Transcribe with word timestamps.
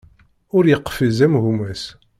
Ur 0.55 0.63
yeqfiz 0.67 1.17
am 1.25 1.35
gma-s. 1.43 1.83